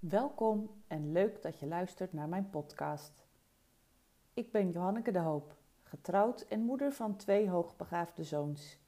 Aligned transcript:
Welkom 0.00 0.70
en 0.86 1.12
leuk 1.12 1.42
dat 1.42 1.58
je 1.58 1.66
luistert 1.66 2.12
naar 2.12 2.28
mijn 2.28 2.50
podcast. 2.50 3.26
Ik 4.34 4.52
ben 4.52 4.70
Johanneke 4.70 5.10
de 5.10 5.18
Hoop, 5.18 5.56
getrouwd 5.82 6.40
en 6.40 6.60
moeder 6.60 6.92
van 6.92 7.16
twee 7.16 7.48
hoogbegaafde 7.48 8.24
zoons. 8.24 8.78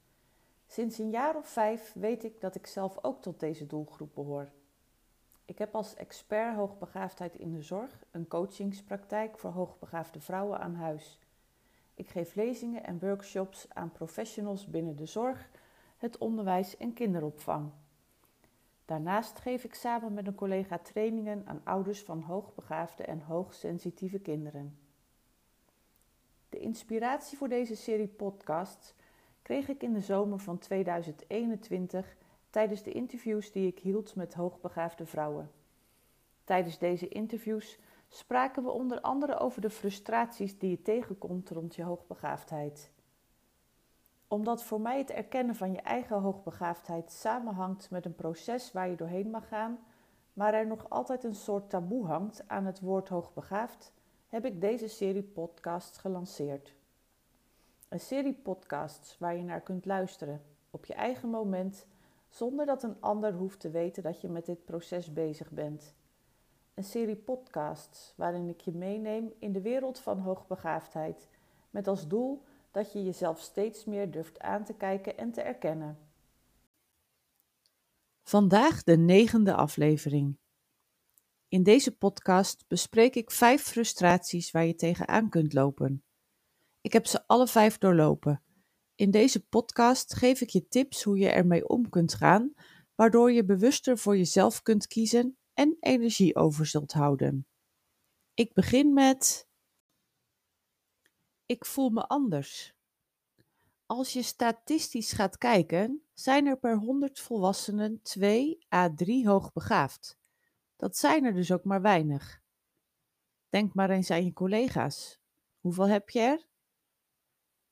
Sinds 0.67 0.97
een 0.97 1.09
jaar 1.09 1.35
of 1.35 1.47
vijf 1.47 1.93
weet 1.93 2.23
ik 2.23 2.41
dat 2.41 2.55
ik 2.55 2.67
zelf 2.67 3.03
ook 3.03 3.21
tot 3.21 3.39
deze 3.39 3.65
doelgroep 3.65 4.15
behoor. 4.15 4.51
Ik 5.45 5.57
heb 5.57 5.75
als 5.75 5.95
expert 5.95 6.55
hoogbegaafdheid 6.55 7.35
in 7.35 7.53
de 7.53 7.61
zorg 7.61 8.03
een 8.11 8.27
coachingspraktijk 8.27 9.37
voor 9.37 9.51
hoogbegaafde 9.51 10.19
vrouwen 10.19 10.59
aan 10.59 10.75
huis. 10.75 11.19
Ik 11.93 12.09
geef 12.09 12.35
lezingen 12.35 12.83
en 12.83 12.99
workshops 12.99 13.65
aan 13.69 13.91
professionals 13.91 14.65
binnen 14.65 14.95
de 14.95 15.05
zorg, 15.05 15.49
het 15.97 16.17
onderwijs 16.17 16.77
en 16.77 16.93
kinderopvang. 16.93 17.71
Daarnaast 18.85 19.39
geef 19.39 19.63
ik 19.63 19.73
samen 19.73 20.13
met 20.13 20.27
een 20.27 20.35
collega 20.35 20.77
trainingen 20.77 21.43
aan 21.45 21.61
ouders 21.63 22.01
van 22.01 22.21
hoogbegaafde 22.21 23.03
en 23.03 23.21
hoogsensitieve 23.21 24.19
kinderen. 24.19 24.77
De 26.49 26.59
inspiratie 26.59 27.37
voor 27.37 27.49
deze 27.49 27.75
serie 27.75 28.07
podcasts 28.07 28.93
kreeg 29.41 29.67
ik 29.67 29.83
in 29.83 29.93
de 29.93 30.01
zomer 30.01 30.39
van 30.39 30.57
2021 30.57 32.15
tijdens 32.49 32.83
de 32.83 32.91
interviews 32.91 33.51
die 33.51 33.67
ik 33.67 33.79
hield 33.79 34.15
met 34.15 34.33
hoogbegaafde 34.33 35.05
vrouwen. 35.05 35.51
Tijdens 36.43 36.77
deze 36.77 37.07
interviews 37.07 37.79
spraken 38.07 38.63
we 38.63 38.71
onder 38.71 39.01
andere 39.01 39.39
over 39.39 39.61
de 39.61 39.69
frustraties 39.69 40.57
die 40.57 40.69
je 40.69 40.81
tegenkomt 40.81 41.49
rond 41.49 41.75
je 41.75 41.83
hoogbegaafdheid 41.83 42.91
omdat 44.33 44.63
voor 44.63 44.81
mij 44.81 44.97
het 44.97 45.09
erkennen 45.09 45.55
van 45.55 45.71
je 45.71 45.81
eigen 45.81 46.19
hoogbegaafdheid 46.19 47.11
samenhangt 47.11 47.89
met 47.89 48.05
een 48.05 48.15
proces 48.15 48.71
waar 48.71 48.89
je 48.89 48.95
doorheen 48.95 49.29
mag 49.29 49.47
gaan, 49.47 49.79
maar 50.33 50.53
er 50.53 50.67
nog 50.67 50.89
altijd 50.89 51.23
een 51.23 51.35
soort 51.35 51.69
taboe 51.69 52.05
hangt 52.05 52.43
aan 52.47 52.65
het 52.65 52.79
woord 52.79 53.09
hoogbegaafd, 53.09 53.93
heb 54.27 54.45
ik 54.45 54.61
deze 54.61 54.87
serie 54.87 55.23
podcasts 55.23 55.97
gelanceerd. 55.97 56.75
Een 57.89 57.99
serie 57.99 58.33
podcasts 58.33 59.17
waar 59.17 59.35
je 59.35 59.43
naar 59.43 59.61
kunt 59.61 59.85
luisteren 59.85 60.41
op 60.69 60.85
je 60.85 60.93
eigen 60.93 61.29
moment, 61.29 61.85
zonder 62.29 62.65
dat 62.65 62.83
een 62.83 63.01
ander 63.01 63.33
hoeft 63.33 63.59
te 63.59 63.69
weten 63.69 64.03
dat 64.03 64.21
je 64.21 64.29
met 64.29 64.45
dit 64.45 64.65
proces 64.65 65.13
bezig 65.13 65.51
bent. 65.51 65.93
Een 66.73 66.83
serie 66.83 67.15
podcasts 67.15 68.13
waarin 68.15 68.49
ik 68.49 68.61
je 68.61 68.71
meeneem 68.71 69.33
in 69.39 69.51
de 69.51 69.61
wereld 69.61 69.99
van 69.99 70.19
hoogbegaafdheid, 70.19 71.29
met 71.69 71.87
als 71.87 72.07
doel 72.07 72.43
dat 72.73 72.91
je 72.91 73.03
jezelf 73.03 73.39
steeds 73.39 73.85
meer 73.85 74.11
durft 74.11 74.39
aan 74.39 74.63
te 74.65 74.73
kijken 74.73 75.17
en 75.17 75.31
te 75.31 75.41
erkennen. 75.41 75.97
Vandaag 78.23 78.83
de 78.83 78.97
negende 78.97 79.53
aflevering. 79.55 80.37
In 81.47 81.63
deze 81.63 81.97
podcast 81.97 82.67
bespreek 82.67 83.15
ik 83.15 83.31
vijf 83.31 83.61
frustraties 83.61 84.51
waar 84.51 84.65
je 84.65 84.75
tegenaan 84.75 85.29
kunt 85.29 85.53
lopen. 85.53 86.03
Ik 86.81 86.93
heb 86.93 87.05
ze 87.05 87.27
alle 87.27 87.47
vijf 87.47 87.77
doorlopen. 87.77 88.43
In 88.95 89.11
deze 89.11 89.45
podcast 89.45 90.15
geef 90.15 90.41
ik 90.41 90.49
je 90.49 90.67
tips 90.67 91.03
hoe 91.03 91.17
je 91.17 91.29
ermee 91.29 91.67
om 91.67 91.89
kunt 91.89 92.13
gaan, 92.13 92.53
waardoor 92.95 93.31
je 93.31 93.45
bewuster 93.45 93.97
voor 93.97 94.17
jezelf 94.17 94.61
kunt 94.61 94.87
kiezen 94.87 95.37
en 95.53 95.77
energie 95.79 96.35
over 96.35 96.65
zult 96.65 96.93
houden. 96.93 97.47
Ik 98.33 98.53
begin 98.53 98.93
met 98.93 99.47
ik 101.45 101.65
voel 101.65 101.89
me 101.89 102.07
anders. 102.07 102.75
Als 103.85 104.13
je 104.13 104.21
statistisch 104.21 105.11
gaat 105.11 105.37
kijken, 105.37 106.03
zijn 106.13 106.45
er 106.45 106.57
per 106.57 106.77
100 106.77 107.19
volwassenen 107.19 108.01
2 108.01 108.65
à 108.73 108.93
3 108.95 109.27
hoogbegaafd. 109.27 110.17
Dat 110.75 110.97
zijn 110.97 111.25
er 111.25 111.33
dus 111.33 111.51
ook 111.51 111.63
maar 111.63 111.81
weinig. 111.81 112.41
Denk 113.49 113.73
maar 113.73 113.89
eens 113.89 114.11
aan 114.11 114.25
je 114.25 114.33
collega's. 114.33 115.19
Hoeveel 115.59 115.87
heb 115.87 116.09
je 116.09 116.19
er? 116.19 116.47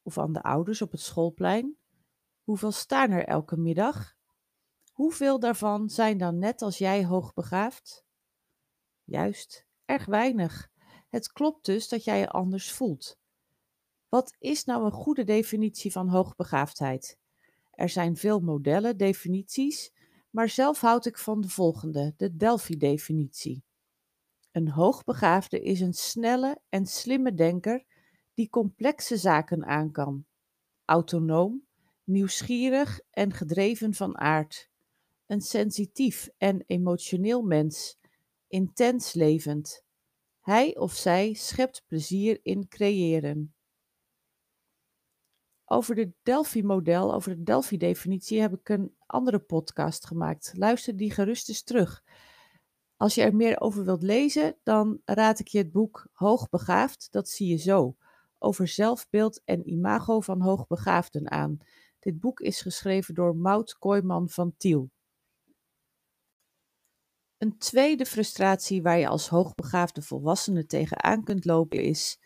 Of 0.01 0.17
aan 0.17 0.34
de 0.34 0.41
ouders 0.41 0.81
op 0.81 0.91
het 0.91 1.01
schoolplein? 1.01 1.78
Hoeveel 2.44 2.72
staan 2.72 3.12
er 3.12 3.25
elke 3.25 3.57
middag? 3.57 4.16
Hoeveel 4.91 5.40
daarvan 5.40 5.90
zijn 5.90 6.17
dan 6.17 6.38
net 6.38 6.62
als 6.62 6.78
jij 6.78 7.06
hoogbegaafd? 7.06 8.06
Juist, 9.03 9.67
erg 9.85 10.06
weinig. 10.06 10.69
Het 11.09 11.31
klopt 11.31 11.66
dus 11.66 11.88
dat 11.88 12.03
jij 12.03 12.19
je 12.19 12.29
anders 12.29 12.72
voelt. 12.72 13.21
Wat 14.11 14.35
is 14.39 14.66
nou 14.66 14.85
een 14.85 14.91
goede 14.91 15.23
definitie 15.23 15.91
van 15.91 16.07
hoogbegaafdheid? 16.07 17.19
Er 17.72 17.89
zijn 17.89 18.17
veel 18.17 18.39
modellen, 18.39 18.97
definities, 18.97 19.94
maar 20.29 20.49
zelf 20.49 20.81
houd 20.81 21.05
ik 21.05 21.17
van 21.17 21.41
de 21.41 21.49
volgende, 21.49 22.13
de 22.17 22.35
Delphi-definitie. 22.35 23.63
Een 24.51 24.69
hoogbegaafde 24.69 25.61
is 25.61 25.79
een 25.79 25.94
snelle 25.94 26.61
en 26.69 26.85
slimme 26.85 27.33
denker 27.33 27.83
die 28.33 28.49
complexe 28.49 29.17
zaken 29.17 29.66
aan 29.66 29.91
kan. 29.91 30.25
Autonoom, 30.85 31.66
nieuwsgierig 32.03 32.99
en 33.09 33.33
gedreven 33.33 33.93
van 33.93 34.17
aard. 34.17 34.69
Een 35.25 35.41
sensitief 35.41 36.29
en 36.38 36.63
emotioneel 36.67 37.41
mens, 37.41 37.97
intens 38.47 39.13
levend. 39.13 39.83
Hij 40.41 40.78
of 40.78 40.93
zij 40.93 41.33
schept 41.33 41.83
plezier 41.88 42.39
in 42.43 42.67
creëren. 42.67 43.53
Over 45.72 45.96
de 45.96 46.12
Delphi-model, 46.24 47.14
over 47.14 47.36
de 47.36 47.44
Delphi-definitie, 47.44 48.42
heb 48.42 48.54
ik 48.54 48.70
een 48.70 48.96
andere 49.06 49.40
podcast 49.40 50.06
gemaakt. 50.06 50.52
Luister 50.56 50.98
die 50.98 51.12
gerust 51.12 51.50
eens 51.50 51.64
terug. 51.64 52.04
Als 52.98 53.16
je 53.16 53.22
er 53.22 53.36
meer 53.36 53.59
over 53.59 53.86
wilt 53.86 54.04
lezen, 54.04 54.58
dan 54.64 55.02
raad 55.06 55.40
ik 55.40 55.48
je 55.48 55.58
het 55.58 55.72
boek 55.72 56.08
Hoogbegaafd, 56.14 57.08
dat 57.12 57.30
zie 57.30 57.48
je 57.48 57.58
zo, 57.58 57.96
over 58.38 58.68
zelfbeeld 58.68 59.42
en 59.44 59.70
imago 59.70 60.20
van 60.20 60.42
hoogbegaafden 60.42 61.32
aan. 61.32 61.58
Dit 62.00 62.20
boek 62.20 62.40
is 62.40 62.62
geschreven 62.62 63.14
door 63.14 63.36
Maud 63.36 63.78
Kooijman 63.78 64.30
van 64.30 64.53
Tiel. 64.58 64.92
Een 67.38 67.58
tweede 67.58 68.06
frustratie 68.06 68.82
waar 68.82 68.98
je 68.98 69.08
als 69.08 69.28
hoogbegaafde 69.28 70.02
volwassene 70.02 70.66
tegenaan 70.66 71.24
kunt 71.24 71.46
lopen 71.46 71.84
is: 71.84 72.20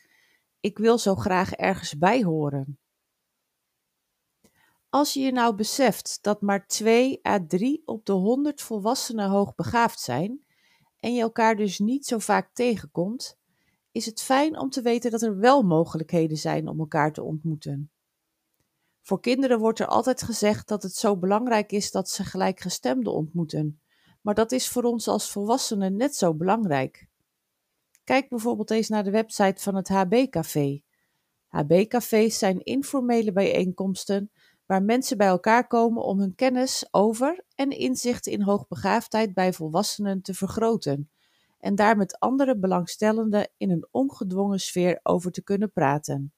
ik 0.59 0.77
wil 0.77 0.97
zo 0.97 1.15
graag 1.15 1.51
ergens 1.51 1.97
bij 1.97 2.23
horen. 2.23 2.79
Als 4.95 5.13
je 5.13 5.19
je 5.19 5.31
nou 5.31 5.55
beseft 5.55 6.17
dat 6.21 6.41
maar 6.41 6.67
2 6.67 7.19
à 7.27 7.45
3 7.47 7.81
op 7.85 8.05
de 8.05 8.11
100 8.11 8.61
volwassenen 8.61 9.29
hoogbegaafd 9.29 9.99
zijn 9.99 10.45
en 10.99 11.13
je 11.13 11.21
elkaar 11.21 11.55
dus 11.55 11.79
niet 11.79 12.05
zo 12.05 12.19
vaak 12.19 12.49
tegenkomt, 12.53 13.37
is 13.91 14.05
het 14.05 14.21
fijn 14.21 14.59
om 14.59 14.69
te 14.69 14.81
weten 14.81 15.11
dat 15.11 15.21
er 15.21 15.37
wel 15.37 15.63
mogelijkheden 15.63 16.37
zijn 16.37 16.67
om 16.67 16.79
elkaar 16.79 17.13
te 17.13 17.23
ontmoeten. 17.23 17.91
Voor 19.01 19.19
kinderen 19.19 19.59
wordt 19.59 19.79
er 19.79 19.87
altijd 19.87 20.21
gezegd 20.21 20.67
dat 20.67 20.83
het 20.83 20.95
zo 20.95 21.17
belangrijk 21.17 21.71
is 21.71 21.91
dat 21.91 22.09
ze 22.09 22.23
gelijkgestemden 22.23 23.13
ontmoeten, 23.13 23.81
maar 24.21 24.35
dat 24.35 24.51
is 24.51 24.67
voor 24.67 24.83
ons 24.83 25.07
als 25.07 25.31
volwassenen 25.31 25.95
net 25.95 26.15
zo 26.15 26.33
belangrijk. 26.33 27.07
Kijk 28.03 28.29
bijvoorbeeld 28.29 28.71
eens 28.71 28.89
naar 28.89 29.03
de 29.03 29.11
website 29.11 29.61
van 29.61 29.75
het 29.75 29.87
HB-café. 29.87 30.81
HB-cafés 31.47 32.37
zijn 32.37 32.63
informele 32.63 33.31
bijeenkomsten 33.31 34.31
waar 34.65 34.83
mensen 34.83 35.17
bij 35.17 35.27
elkaar 35.27 35.67
komen 35.67 36.03
om 36.03 36.19
hun 36.19 36.35
kennis 36.35 36.87
over 36.91 37.45
en 37.55 37.69
inzicht 37.69 38.27
in 38.27 38.41
hoogbegaafdheid 38.41 39.33
bij 39.33 39.53
volwassenen 39.53 40.21
te 40.21 40.33
vergroten 40.33 41.09
en 41.65 41.75
daar 41.75 41.97
met 41.97 42.19
andere 42.19 42.57
belangstellenden 42.57 43.51
in 43.57 43.71
een 43.71 43.87
ongedwongen 43.91 44.59
sfeer 44.59 44.99
over 45.03 45.31
te 45.31 45.43
kunnen 45.43 45.71
praten. 45.71 46.33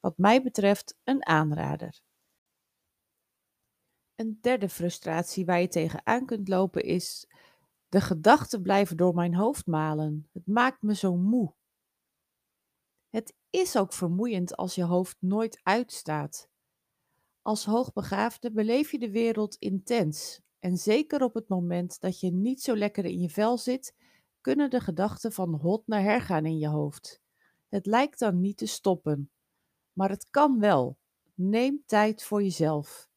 Wat 0.00 0.18
mij 0.18 0.42
betreft 0.42 0.96
een 1.04 1.26
aanrader. 1.26 2.00
Een 4.14 4.38
derde 4.40 4.68
frustratie 4.68 5.44
waar 5.44 5.60
je 5.60 5.68
tegenaan 5.68 6.26
kunt 6.26 6.48
lopen 6.48 6.82
is: 6.82 7.26
de 7.88 8.00
gedachten 8.00 8.62
blijven 8.62 8.96
door 8.96 9.14
mijn 9.14 9.34
hoofd 9.34 9.66
malen. 9.66 10.28
Het 10.32 10.46
maakt 10.46 10.82
me 10.82 10.94
zo 10.94 11.16
moe. 11.16 11.54
Het 13.08 13.34
is 13.50 13.76
ook 13.76 13.92
vermoeiend 13.92 14.56
als 14.56 14.74
je 14.74 14.84
hoofd 14.84 15.16
nooit 15.20 15.60
uitstaat. 15.62 16.48
Als 17.48 17.64
hoogbegaafde 17.64 18.52
beleef 18.52 18.90
je 18.90 18.98
de 18.98 19.10
wereld 19.10 19.54
intens 19.54 20.40
en 20.58 20.76
zeker 20.76 21.22
op 21.22 21.34
het 21.34 21.48
moment 21.48 22.00
dat 22.00 22.20
je 22.20 22.32
niet 22.32 22.62
zo 22.62 22.76
lekker 22.76 23.04
in 23.04 23.20
je 23.20 23.28
vel 23.28 23.58
zit, 23.58 23.94
kunnen 24.40 24.70
de 24.70 24.80
gedachten 24.80 25.32
van 25.32 25.54
hot 25.54 25.86
naar 25.86 26.02
her 26.02 26.20
gaan 26.20 26.46
in 26.46 26.58
je 26.58 26.68
hoofd. 26.68 27.20
Het 27.68 27.86
lijkt 27.86 28.18
dan 28.18 28.40
niet 28.40 28.56
te 28.56 28.66
stoppen, 28.66 29.30
maar 29.92 30.08
het 30.08 30.30
kan 30.30 30.60
wel. 30.60 30.98
Neem 31.34 31.82
tijd 31.86 32.22
voor 32.22 32.42
jezelf. 32.42 33.08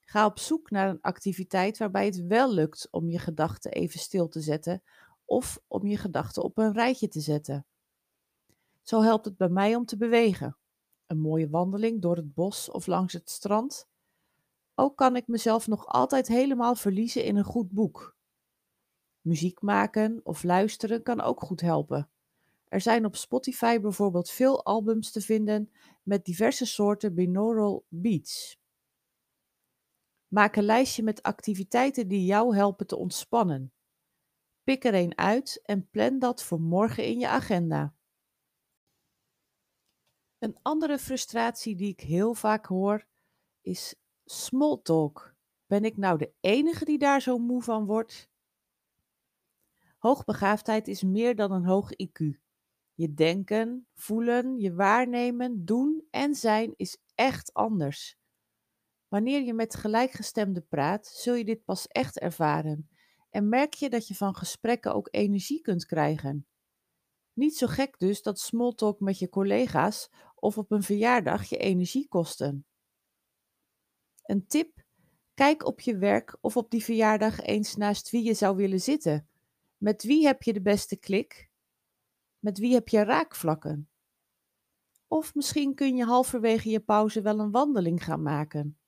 Ga 0.00 0.26
op 0.26 0.38
zoek 0.38 0.70
naar 0.70 0.88
een 0.88 1.00
activiteit 1.00 1.78
waarbij 1.78 2.04
het 2.04 2.26
wel 2.26 2.52
lukt 2.52 2.88
om 2.90 3.08
je 3.08 3.18
gedachten 3.18 3.72
even 3.72 4.00
stil 4.00 4.28
te 4.28 4.40
zetten 4.40 4.82
of 5.24 5.60
om 5.66 5.86
je 5.86 5.96
gedachten 5.96 6.42
op 6.42 6.58
een 6.58 6.72
rijtje 6.72 7.08
te 7.08 7.20
zetten. 7.20 7.66
Zo 8.82 9.02
helpt 9.02 9.24
het 9.24 9.36
bij 9.36 9.48
mij 9.48 9.74
om 9.74 9.84
te 9.84 9.96
bewegen 9.96 10.56
een 11.12 11.20
mooie 11.20 11.48
wandeling 11.48 12.02
door 12.02 12.16
het 12.16 12.34
bos 12.34 12.70
of 12.70 12.86
langs 12.86 13.12
het 13.12 13.30
strand. 13.30 13.88
Ook 14.74 14.96
kan 14.96 15.16
ik 15.16 15.26
mezelf 15.26 15.66
nog 15.66 15.86
altijd 15.86 16.28
helemaal 16.28 16.74
verliezen 16.74 17.24
in 17.24 17.36
een 17.36 17.44
goed 17.44 17.70
boek. 17.70 18.16
Muziek 19.20 19.60
maken 19.60 20.20
of 20.24 20.42
luisteren 20.42 21.02
kan 21.02 21.20
ook 21.20 21.40
goed 21.40 21.60
helpen. 21.60 22.10
Er 22.68 22.80
zijn 22.80 23.04
op 23.04 23.16
Spotify 23.16 23.80
bijvoorbeeld 23.80 24.30
veel 24.30 24.64
albums 24.64 25.10
te 25.10 25.20
vinden 25.20 25.70
met 26.02 26.24
diverse 26.24 26.66
soorten 26.66 27.14
binaural 27.14 27.84
beats. 27.88 28.60
Maak 30.28 30.56
een 30.56 30.64
lijstje 30.64 31.02
met 31.02 31.22
activiteiten 31.22 32.08
die 32.08 32.24
jou 32.24 32.56
helpen 32.56 32.86
te 32.86 32.96
ontspannen. 32.96 33.72
Pik 34.64 34.84
er 34.84 34.94
een 34.94 35.18
uit 35.18 35.60
en 35.64 35.88
plan 35.90 36.18
dat 36.18 36.42
voor 36.42 36.60
morgen 36.60 37.04
in 37.04 37.18
je 37.18 37.28
agenda. 37.28 37.94
Een 40.42 40.58
andere 40.62 40.98
frustratie 40.98 41.76
die 41.76 41.88
ik 41.88 42.00
heel 42.00 42.34
vaak 42.34 42.66
hoor 42.66 43.06
is 43.60 43.94
small 44.24 44.80
talk. 44.82 45.34
Ben 45.66 45.84
ik 45.84 45.96
nou 45.96 46.18
de 46.18 46.32
enige 46.40 46.84
die 46.84 46.98
daar 46.98 47.20
zo 47.20 47.38
moe 47.38 47.62
van 47.62 47.84
wordt? 47.84 48.30
Hoogbegaafdheid 49.98 50.88
is 50.88 51.02
meer 51.02 51.36
dan 51.36 51.52
een 51.52 51.64
hoog 51.64 51.90
IQ. 51.92 52.40
Je 52.94 53.14
denken, 53.14 53.86
voelen, 53.94 54.58
je 54.58 54.74
waarnemen, 54.74 55.64
doen 55.64 56.06
en 56.10 56.34
zijn 56.34 56.74
is 56.76 56.98
echt 57.14 57.52
anders. 57.52 58.18
Wanneer 59.08 59.42
je 59.42 59.54
met 59.54 59.74
gelijkgestemden 59.74 60.66
praat, 60.68 61.06
zul 61.06 61.34
je 61.34 61.44
dit 61.44 61.64
pas 61.64 61.86
echt 61.86 62.18
ervaren 62.18 62.90
en 63.30 63.48
merk 63.48 63.74
je 63.74 63.90
dat 63.90 64.08
je 64.08 64.14
van 64.14 64.34
gesprekken 64.34 64.94
ook 64.94 65.08
energie 65.10 65.60
kunt 65.60 65.86
krijgen. 65.86 66.46
Niet 67.34 67.56
zo 67.56 67.66
gek 67.66 67.98
dus 67.98 68.22
dat 68.22 68.38
smalltalk 68.38 69.00
met 69.00 69.18
je 69.18 69.28
collega's 69.28 70.10
of 70.42 70.58
op 70.58 70.70
een 70.70 70.82
verjaardag 70.82 71.48
je 71.48 71.56
energie 71.56 72.08
kosten. 72.08 72.66
Een 74.22 74.46
tip: 74.46 74.84
kijk 75.34 75.64
op 75.66 75.80
je 75.80 75.96
werk 75.96 76.36
of 76.40 76.56
op 76.56 76.70
die 76.70 76.84
verjaardag 76.84 77.40
eens 77.40 77.76
naast 77.76 78.10
wie 78.10 78.22
je 78.22 78.34
zou 78.34 78.56
willen 78.56 78.80
zitten. 78.80 79.28
Met 79.76 80.02
wie 80.02 80.26
heb 80.26 80.42
je 80.42 80.52
de 80.52 80.62
beste 80.62 80.96
klik? 80.96 81.50
Met 82.38 82.58
wie 82.58 82.74
heb 82.74 82.88
je 82.88 83.04
raakvlakken? 83.04 83.88
Of 85.08 85.34
misschien 85.34 85.74
kun 85.74 85.96
je 85.96 86.04
halverwege 86.04 86.70
je 86.70 86.80
pauze 86.80 87.22
wel 87.22 87.38
een 87.38 87.50
wandeling 87.50 88.04
gaan 88.04 88.22
maken. 88.22 88.78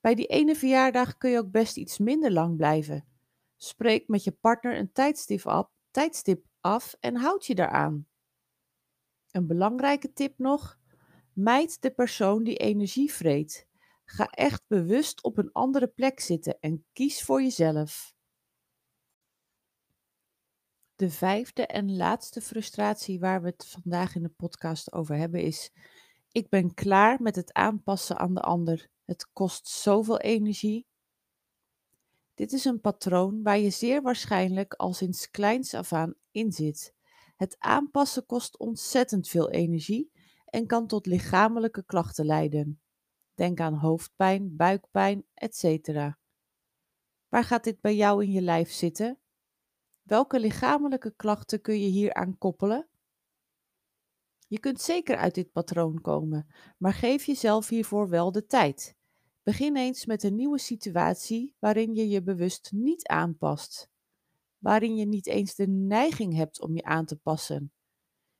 Bij 0.00 0.14
die 0.14 0.26
ene 0.26 0.54
verjaardag 0.54 1.16
kun 1.16 1.30
je 1.30 1.38
ook 1.38 1.50
best 1.50 1.76
iets 1.76 1.98
minder 1.98 2.32
lang 2.32 2.56
blijven. 2.56 3.06
Spreek 3.56 4.08
met 4.08 4.24
je 4.24 4.32
partner 4.32 4.78
een 4.78 4.92
tijdstip 4.92 5.46
af, 5.46 5.70
tijdstip 5.90 6.46
af 6.60 6.96
en 7.00 7.16
houd 7.16 7.46
je 7.46 7.54
daaraan. 7.54 8.06
Een 9.32 9.46
belangrijke 9.46 10.12
tip 10.12 10.38
nog: 10.38 10.78
mijd 11.32 11.82
de 11.82 11.90
persoon 11.90 12.44
die 12.44 12.56
energie 12.56 13.12
vreet. 13.12 13.66
Ga 14.04 14.26
echt 14.26 14.62
bewust 14.66 15.22
op 15.22 15.38
een 15.38 15.52
andere 15.52 15.86
plek 15.86 16.20
zitten 16.20 16.60
en 16.60 16.84
kies 16.92 17.22
voor 17.22 17.42
jezelf. 17.42 18.14
De 20.96 21.10
vijfde 21.10 21.66
en 21.66 21.96
laatste 21.96 22.40
frustratie 22.40 23.20
waar 23.20 23.42
we 23.42 23.48
het 23.48 23.66
vandaag 23.66 24.14
in 24.14 24.22
de 24.22 24.28
podcast 24.28 24.92
over 24.92 25.16
hebben 25.16 25.42
is: 25.42 25.70
ik 26.32 26.48
ben 26.48 26.74
klaar 26.74 27.22
met 27.22 27.36
het 27.36 27.52
aanpassen 27.52 28.18
aan 28.18 28.34
de 28.34 28.40
ander. 28.40 28.90
Het 29.04 29.32
kost 29.32 29.68
zoveel 29.68 30.18
energie. 30.18 30.86
Dit 32.34 32.52
is 32.52 32.64
een 32.64 32.80
patroon 32.80 33.42
waar 33.42 33.58
je 33.58 33.70
zeer 33.70 34.02
waarschijnlijk 34.02 34.74
al 34.74 34.92
sinds 34.92 35.30
kleins 35.30 35.74
af 35.74 35.92
aan 35.92 36.14
in 36.30 36.52
zit. 36.52 36.94
Het 37.42 37.56
aanpassen 37.58 38.26
kost 38.26 38.58
ontzettend 38.58 39.28
veel 39.28 39.50
energie 39.50 40.12
en 40.44 40.66
kan 40.66 40.86
tot 40.86 41.06
lichamelijke 41.06 41.84
klachten 41.84 42.24
leiden. 42.24 42.80
Denk 43.34 43.60
aan 43.60 43.74
hoofdpijn, 43.74 44.56
buikpijn, 44.56 45.26
etc. 45.34 45.88
Waar 47.28 47.44
gaat 47.44 47.64
dit 47.64 47.80
bij 47.80 47.96
jou 47.96 48.24
in 48.24 48.30
je 48.30 48.40
lijf 48.40 48.70
zitten? 48.70 49.18
Welke 50.02 50.40
lichamelijke 50.40 51.14
klachten 51.16 51.60
kun 51.60 51.80
je 51.80 51.88
hier 51.88 52.14
aan 52.14 52.38
koppelen? 52.38 52.88
Je 54.46 54.58
kunt 54.58 54.80
zeker 54.80 55.16
uit 55.16 55.34
dit 55.34 55.52
patroon 55.52 56.00
komen, 56.00 56.46
maar 56.78 56.94
geef 56.94 57.24
jezelf 57.24 57.68
hiervoor 57.68 58.08
wel 58.08 58.32
de 58.32 58.46
tijd. 58.46 58.96
Begin 59.42 59.76
eens 59.76 60.06
met 60.06 60.22
een 60.22 60.34
nieuwe 60.34 60.58
situatie 60.58 61.56
waarin 61.58 61.94
je 61.94 62.08
je 62.08 62.22
bewust 62.22 62.72
niet 62.72 63.06
aanpast, 63.06 63.91
waarin 64.62 64.96
je 64.96 65.06
niet 65.06 65.26
eens 65.26 65.54
de 65.54 65.68
neiging 65.68 66.34
hebt 66.34 66.60
om 66.60 66.74
je 66.74 66.82
aan 66.82 67.04
te 67.04 67.16
passen. 67.16 67.72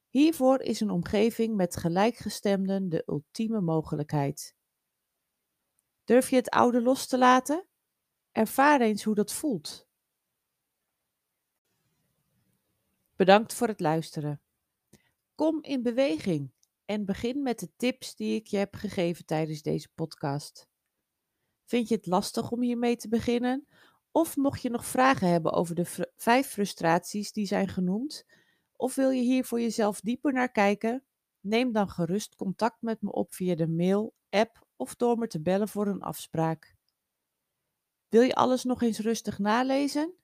Hiervoor 0.09 0.61
is 0.61 0.81
een 0.81 0.91
omgeving 0.91 1.57
met 1.57 1.77
gelijkgestemden 1.77 2.89
de 2.89 3.03
ultieme 3.07 3.61
mogelijkheid. 3.61 4.55
Durf 6.05 6.31
je 6.31 6.37
het 6.37 6.49
oude 6.49 6.83
los 6.83 7.07
te 7.07 7.19
laten? 7.19 7.67
Ervaar 8.33 8.81
eens 8.81 9.03
hoe 9.03 9.15
dat 9.15 9.33
voelt. 9.33 9.87
Bedankt 13.17 13.55
voor 13.55 13.69
het 13.69 13.81
luisteren. 13.81 14.41
Kom 15.35 15.63
in 15.63 15.83
beweging 15.83 16.53
en 16.85 17.05
begin 17.05 17.43
met 17.43 17.59
de 17.59 17.71
tips 17.77 18.15
die 18.15 18.35
ik 18.35 18.47
je 18.47 18.57
heb 18.57 18.75
gegeven 18.75 19.25
tijdens 19.25 19.63
deze 19.63 19.89
podcast. 19.95 20.69
Vind 21.65 21.89
je 21.89 21.95
het 21.95 22.07
lastig 22.07 22.51
om 22.51 22.63
hiermee 22.63 22.97
te 22.97 23.09
beginnen? 23.09 23.67
Of 24.13 24.37
mocht 24.37 24.63
je 24.63 24.71
nog 24.71 24.87
vragen 24.87 25.29
hebben 25.29 25.53
over 25.53 25.75
de 25.75 26.11
vijf 26.17 26.47
frustraties 26.47 27.33
die 27.33 27.47
zijn 27.47 27.69
genoemd? 27.69 28.27
Of 28.77 28.95
wil 28.95 29.11
je 29.11 29.23
hier 29.23 29.45
voor 29.45 29.61
jezelf 29.61 30.01
dieper 30.01 30.33
naar 30.33 30.51
kijken? 30.51 31.05
Neem 31.41 31.73
dan 31.73 31.89
gerust 31.89 32.37
contact 32.37 32.83
met 32.83 33.03
me 33.03 33.13
op 33.13 33.35
via 33.35 33.55
de 33.55 33.69
mail, 33.69 34.15
app 34.31 34.67
of 34.77 34.95
door 34.95 35.19
me 35.19 35.27
te 35.27 35.41
bellen 35.41 35.69
voor 35.69 35.87
een 35.87 36.03
afspraak. 36.03 36.75
Wil 38.09 38.23
je 38.23 38.35
alles 38.35 38.65
nog 38.65 38.83
eens 38.83 38.99
rustig 38.99 39.39
nalezen? 39.39 40.15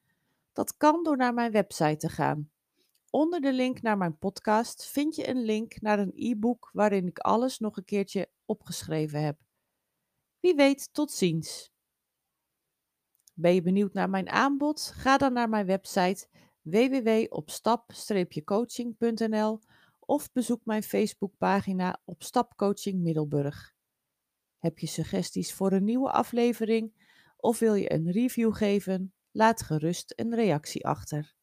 Dat 0.52 0.76
kan 0.76 1.02
door 1.02 1.17
naar 1.17 1.34
mijn 1.34 1.52
website 1.52 1.96
te 1.96 2.08
gaan. 2.08 2.50
Onder 3.11 3.41
de 3.41 3.52
link 3.52 3.82
naar 3.82 3.96
mijn 3.96 4.19
podcast 4.19 4.87
vind 4.87 5.17
je 5.17 5.29
een 5.29 5.43
link 5.43 5.81
naar 5.81 5.99
een 5.99 6.12
e-book 6.14 6.70
waarin 6.73 7.06
ik 7.06 7.19
alles 7.19 7.58
nog 7.58 7.76
een 7.76 7.84
keertje 7.84 8.31
opgeschreven 8.44 9.23
heb. 9.23 9.38
Wie 10.41 10.55
weet, 10.55 10.88
tot 10.93 11.12
ziens. 11.12 11.73
Ben 13.40 13.55
je 13.55 13.62
benieuwd 13.62 13.93
naar 13.93 14.11
mijn 14.11 14.29
aanbod? 14.29 14.93
Ga 14.94 15.17
dan 15.17 15.32
naar 15.32 15.49
mijn 15.49 15.67
website 15.67 16.29
www.opstap-coaching.nl 16.62 19.61
of 19.99 20.32
bezoek 20.32 20.64
mijn 20.64 20.82
Facebookpagina 20.82 22.00
op 22.05 22.23
Stapcoaching 22.23 23.02
Middelburg. 23.02 23.75
Heb 24.58 24.79
je 24.79 24.87
suggesties 24.87 25.55
voor 25.55 25.73
een 25.73 25.85
nieuwe 25.85 26.11
aflevering 26.11 26.93
of 27.37 27.58
wil 27.58 27.75
je 27.75 27.93
een 27.93 28.11
review 28.11 28.55
geven? 28.55 29.12
Laat 29.31 29.62
gerust 29.62 30.12
een 30.17 30.34
reactie 30.34 30.87
achter. 30.87 31.38